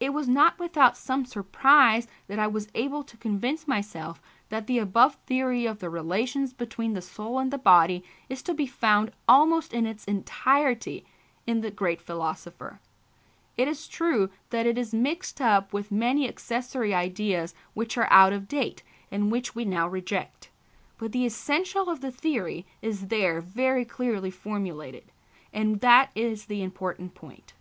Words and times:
It 0.00 0.12
was 0.12 0.26
not 0.26 0.58
without 0.58 0.96
some 0.96 1.24
surprise 1.24 2.08
that 2.26 2.40
I 2.40 2.48
was 2.48 2.66
able 2.74 3.04
to 3.04 3.16
convince 3.16 3.68
myself 3.68 4.20
that 4.48 4.66
the 4.66 4.80
above 4.80 5.14
theory 5.26 5.64
of 5.64 5.78
the 5.78 5.88
relations 5.88 6.52
between 6.52 6.94
the 6.94 7.00
soul 7.00 7.38
and 7.38 7.52
the 7.52 7.56
body 7.56 8.02
is 8.28 8.42
to 8.42 8.52
be 8.54 8.66
found 8.66 9.12
almost 9.28 9.72
in 9.72 9.86
its 9.86 10.06
entirety 10.06 11.06
in 11.46 11.60
the 11.60 11.70
great 11.70 12.00
philosopher. 12.00 12.80
It 13.56 13.68
is 13.68 13.86
true 13.86 14.28
that 14.50 14.66
it 14.66 14.76
is 14.76 14.92
mixed 14.92 15.40
up 15.40 15.72
with 15.72 15.92
many 15.92 16.26
accessory 16.28 16.92
ideas 16.92 17.54
which 17.74 17.96
are 17.96 18.08
out 18.10 18.32
of 18.32 18.48
date 18.48 18.82
and 19.08 19.30
which 19.30 19.54
we 19.54 19.64
now 19.64 19.86
reject; 19.86 20.50
but 20.98 21.12
the 21.12 21.24
essential 21.26 21.88
of 21.88 22.00
the 22.00 22.10
theory 22.10 22.66
is 22.82 23.06
there 23.06 23.40
very 23.40 23.84
clearly 23.84 24.32
formulated, 24.32 25.12
and 25.52 25.78
that 25.78 26.10
is 26.16 26.46
the 26.46 26.60
important 26.64 27.14
point. 27.14 27.52